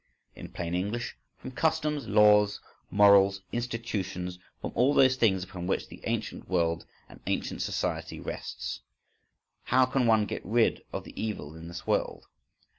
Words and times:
In 0.35 0.49
plain 0.49 0.73
English: 0.73 1.15
from 1.37 1.51
customs, 1.51 2.07
laws, 2.07 2.59
morals, 2.89 3.41
institutions, 3.51 4.39
from 4.59 4.71
all 4.73 4.95
those 4.95 5.15
things 5.15 5.43
upon 5.43 5.67
which 5.67 5.89
the 5.89 6.01
ancient 6.05 6.49
world 6.49 6.87
and 7.07 7.19
ancient 7.27 7.61
society 7.61 8.19
rests. 8.19 8.81
"How 9.65 9.85
can 9.85 10.07
one 10.07 10.25
get 10.25 10.43
rid 10.43 10.81
of 10.91 11.03
the 11.03 11.21
evil 11.23 11.55
in 11.55 11.67
this 11.67 11.85
world? 11.85 12.25